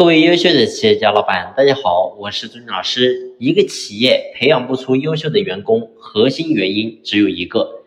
[0.00, 3.34] 各位优秀的企业家老板，大家好，我是朱军老师。
[3.38, 7.82] 一个企业培养不出优秀的员工，核心原因只有一个。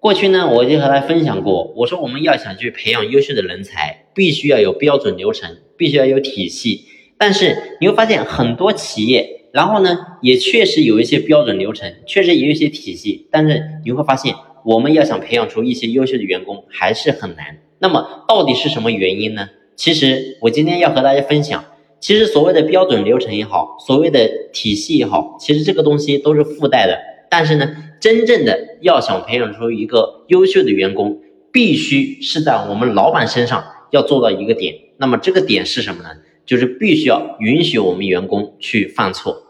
[0.00, 6.86] 过去呢，我就和他分享过，我说我们要想去培养优秀的人才，必须要有标准流程，必须要有体系。
[7.18, 17.58] 但是你会发现很多企业，然后呢，也确实有一些标准流程，确实也有一些体系，但是你会发现，我们要想培养出一些优秀的员工，还是很难。
[17.78, 19.50] 那么到底是什么原因呢？
[19.78, 21.64] 其实我今天要和大家分享，
[22.00, 26.98] 其实所谓的标准流程也好，所谓的体系也好，其实这个东西都是附带的。
[27.30, 31.20] 但是呢，真正的要想培养出一个优秀的员工，
[31.52, 34.74] 必须是在我们老板身上要做到一个点。
[34.96, 36.08] 那么这个点是什么呢？
[36.44, 39.44] 就是必须要允许我们员工去犯错。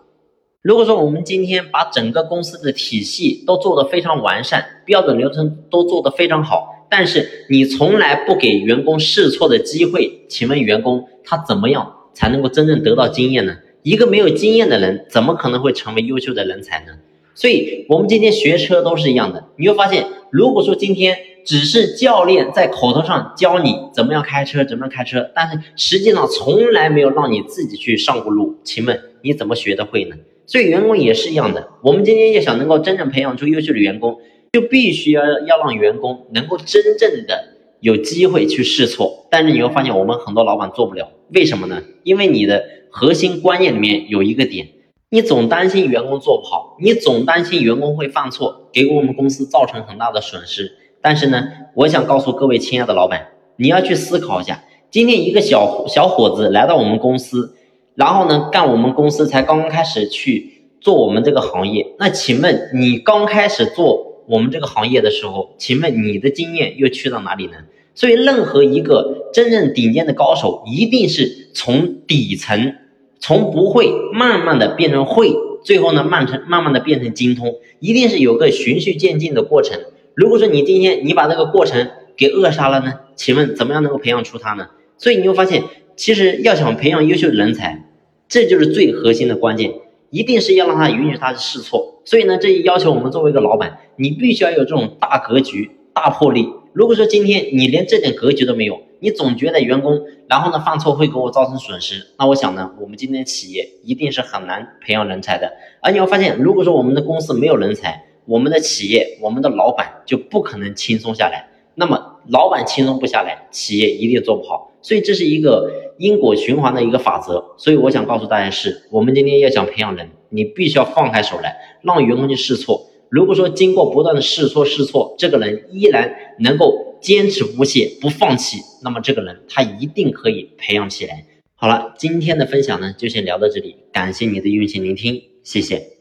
[0.61, 6.75] 如果说我们今天把整个公司的体系都做得非常完善，标准流程都做得非常好。
[6.91, 13.57] 但是你从来不给员工试错的机会，请问员工他怎么样才能够真正得到经验呢？
[13.83, 16.93] 一个没有经验的人，怎么可能会成为优秀的人才呢？
[17.35, 30.17] 所以，我们今天学车都是一样的，你会发现，如果说今天只是教练在口头上教你怎么样开车，怎么样开车，但是实际上从来没有让你自己去上过路，请问你怎么学得会呢？
[30.47, 34.19] 所以，员工也是一样的，我们今天要想能够真正培养出优秀的员工。
[34.53, 41.83] 就必须要要让员工能够真正的有机会去试错，但是你会发现我们很多老板做不了，为什么呢？
[42.03, 44.67] 因为你的核心观念里面有一个点，
[45.11, 50.73] 你总担心员工做不好，你总担心员工会犯错，给我们公司造成很大的损失。
[51.01, 57.55] 但是呢，我想告诉各位亲爱的老板，你要去思考一下，今天一个小小伙子来到我们公司，
[57.95, 64.08] 然后呢干我们公司才刚刚开始去做我们这个行业，那请问你刚开始做？
[64.29, 67.55] 我们这个行业的时候，请问你的经验又去到哪里呢？
[67.95, 72.77] 所以，任何一个真正顶尖的高手，一定是从底层，
[73.19, 75.33] 从不会慢慢的变成会，
[75.65, 79.81] 最后呢，慢成慢慢的变成精通，一定是有个循序渐进的过程。
[80.15, 82.93] 如果说你今天你把这个过程给扼杀了呢？
[83.17, 84.69] 请问怎么样能够培养出他呢？
[84.97, 85.65] 所以你会发现，
[85.97, 87.85] 其实要想培养优秀的人才，
[88.29, 89.73] 这就是最核心的关键。
[90.11, 96.49] 一定是要让他允许他试错，所以呢，这要求我们作为一个老板，你必须要有这种大格局、大魄力。
[96.73, 105.53] 如果说今天你连这点格局都没有，你总觉得员工然后呢犯错会给我造成损失，那我想呢，我们今天企业一定是很难培养人才的。
[105.83, 111.51] 而你会发现，如果说我们的公司没有人才，我们的企业、我们的老板就不可能轻松下来。
[111.75, 114.73] 那么老板轻松不下来，企业一定做不好。
[114.81, 122.91] 所以这是一个因果循环的一个法则，所以我想告诉大家是，我们今天要想培养人，你必须要放开手来，让员工去试错。
[123.09, 131.25] 如果说经过不断的试错试错，这个人依然能够坚持不懈不放弃，那么这个人他一定可以培养起来。
[131.55, 135.98] 好了，今天的分享呢就先聊到这里，感谢你的用心聆听，谢谢。